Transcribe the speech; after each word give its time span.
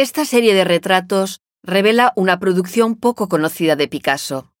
Esta 0.00 0.24
serie 0.24 0.54
de 0.54 0.62
retratos 0.62 1.40
revela 1.60 2.12
una 2.14 2.38
producción 2.38 2.94
poco 2.94 3.28
conocida 3.28 3.74
de 3.74 3.88
Picasso. 3.88 4.54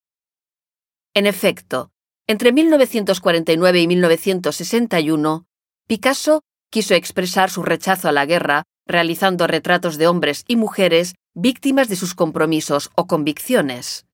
En 1.14 1.26
efecto, 1.26 1.92
entre 2.26 2.50
1949 2.50 3.80
y 3.80 3.86
1961, 3.86 5.46
Picasso 5.86 6.42
quiso 6.72 6.94
expresar 6.94 7.50
su 7.50 7.62
rechazo 7.62 8.08
a 8.08 8.12
la 8.12 8.26
guerra 8.26 8.64
realizando 8.84 9.46
retratos 9.46 9.96
de 9.96 10.08
hombres 10.08 10.42
y 10.48 10.56
mujeres 10.56 11.14
víctimas 11.36 11.88
de 11.88 11.94
sus 11.94 12.16
compromisos 12.16 12.90
o 12.96 13.06
convicciones. 13.06 14.06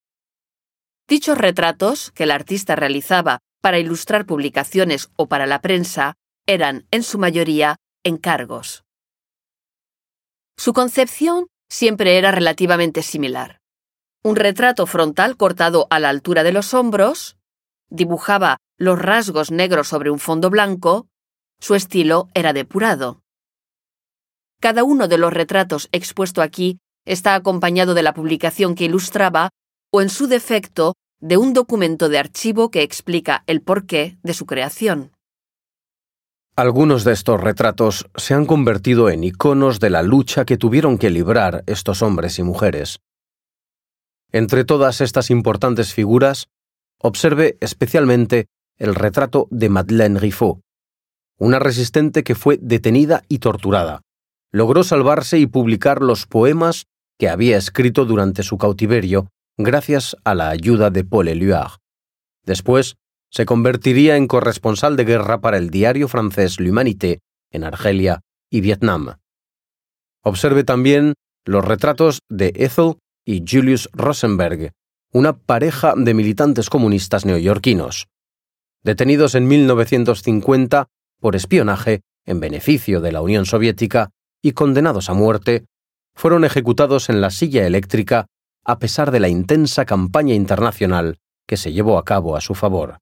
Dichos 1.09 1.39
retratos, 1.39 2.11
que 2.11 2.25
el 2.25 2.33
artista 2.33 2.77
realizaba 2.77 3.39
para 3.63 3.79
ilustrar 3.79 4.27
publicaciones 4.27 5.09
o 5.17 5.27
para 5.27 5.47
la 5.47 5.63
prensa, 5.63 6.17
eran, 6.47 6.87
en 6.91 7.03
su 7.03 7.19
mayoría, 7.19 7.77
encargos. 8.03 8.84
Su 10.65 10.73
concepción 10.73 11.49
siempre 11.69 12.17
era 12.17 12.31
relativamente 12.31 13.03
similar. 13.03 13.61
Un 14.23 14.35
retrato 14.35 14.87
frontal 14.87 15.37
cortado 15.37 15.87
a 15.91 16.01
la 16.01 16.09
altura 16.09 16.43
de 16.43 16.53
los 16.53 16.73
hombros, 16.73 17.37
dibujaba 17.91 18.57
los 18.79 18.99
rasgos 18.99 19.51
negros 19.51 19.89
sobre 19.89 20.11
un 20.11 20.19
fondo 20.19 20.49
blanco, 20.49 21.07
su 21.61 21.75
estilo 21.75 22.31
era 22.33 22.55
depurado. 22.55 23.21
Cada 24.59 24.85
uno 24.85 25.07
de 25.07 25.19
los 25.19 25.35
retratos 25.35 25.91
expuesto 25.93 26.41
aquí 26.41 26.79
está 27.05 27.35
acompañado 27.35 27.93
de 27.93 28.03
la 28.03 28.15
publicación 28.15 28.75
que 28.75 28.87
ilustraba 28.87 29.51
o, 29.93 30.01
en 30.01 30.09
su 30.09 30.29
defecto, 30.29 30.95
de 31.21 31.37
un 31.37 31.53
documento 31.53 32.09
de 32.09 32.17
archivo 32.17 32.71
que 32.71 32.81
explica 32.81 33.45
el 33.47 33.61
porqué 33.61 34.17
de 34.23 34.33
su 34.33 34.47
creación. 34.47 35.14
Algunos 36.57 37.03
de 37.03 37.13
estos 37.13 37.41
retratos 37.41 38.07
se 38.15 38.33
han 38.33 38.47
convertido 38.47 39.11
en 39.11 39.25
iconos 39.25 39.81
de 39.81 39.91
la 39.91 40.05
lucha 40.05 40.45
que 40.45 40.57
tuvieron 40.57 40.99
que 40.99 41.11
librar 41.11 41.65
estos 41.67 42.01
hombres 42.01 42.39
y 42.39 42.45
mujeres. 42.45 43.01
Entre 44.31 44.65
todas 44.65 45.01
estas 45.01 45.31
importantes 45.31 45.93
figuras, 45.93 46.47
observe 47.01 47.59
especialmente 47.61 48.47
el 48.79 48.95
retrato 48.95 49.49
de 49.51 49.69
Madeleine 49.69 50.21
Riffaut, 50.21 50.61
una 51.41 51.59
resistente 51.59 52.23
que 52.23 52.37
fue 52.37 52.57
detenida 52.63 53.25
y 53.29 53.39
torturada. 53.39 54.03
Logró 54.53 54.85
salvarse 54.85 55.41
y 55.41 55.47
publicar 55.49 56.03
los 56.03 56.27
poemas 56.27 56.85
que 57.19 57.29
había 57.29 57.57
escrito 57.57 58.05
durante 58.05 58.45
su 58.45 58.59
cautiverio 58.59 59.27
gracias 59.59 60.17
a 60.23 60.37
la 60.37 60.51
ayuda 60.51 60.91
de 60.91 61.03
Paul 61.03 61.27
Éluard. 61.27 61.79
Después, 62.45 62.95
se 63.35 63.47
convertiría 63.47 64.17
en 64.17 64.29
corresponsal 64.29 64.95
de 64.95 65.05
guerra 65.05 65.41
para 65.41 65.57
el 65.57 65.71
diario 65.71 66.07
francés 66.07 66.61
L'Humanité 66.61 67.19
en 67.51 67.65
Argelia 67.65 68.21
y 68.49 68.61
Vietnam. 68.61 69.17
Observe 70.23 70.63
también 70.63 71.15
los 71.45 71.65
retratos 71.65 72.21
de 72.31 72.53
Ethel 72.55 72.95
y 73.27 73.43
Julius 73.45 73.91
Rosenberg, 73.93 74.71
una 75.13 75.37
pareja 75.37 75.95
de 75.97 76.15
militantes 76.15 76.71
comunistas 76.71 77.27
neoyorquinos. 77.27 78.07
Detenidos 78.85 79.35
en 79.35 79.49
1950 79.49 80.87
por 81.21 81.35
espionaje 81.35 82.03
en 82.27 82.39
beneficio 82.39 83.01
de 83.01 83.11
la 83.11 83.21
Unión 83.21 83.47
Soviética 83.47 84.11
y 84.43 84.53
condenados 84.53 85.11
a 85.11 85.15
muerte, 85.15 85.65
fueron 86.15 86.45
ejecutados 86.45 87.09
en 87.09 87.21
la 87.21 87.31
silla 87.31 87.67
eléctrica 87.67 88.27
a 88.65 88.79
pesar 88.79 89.11
de 89.11 89.19
la 89.19 89.29
intensa 89.29 89.85
campaña 89.85 90.35
internacional 90.35 91.17
que 91.49 91.57
se 91.57 91.73
llevó 91.73 91.99
a 91.99 92.05
cabo 92.05 92.37
a 92.37 92.41
su 92.41 92.55
favor. 92.55 92.99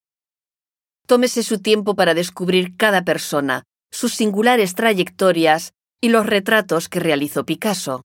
Tómese 1.12 1.42
su 1.42 1.58
tiempo 1.58 1.94
para 1.94 2.14
descubrir 2.14 2.74
cada 2.78 3.04
persona, 3.04 3.64
sus 3.90 4.14
singulares 4.14 4.74
trayectorias 4.74 5.74
y 6.00 6.08
los 6.08 6.24
retratos 6.24 6.88
que 6.88 7.00
realizó 7.00 7.44
Picasso. 7.44 8.00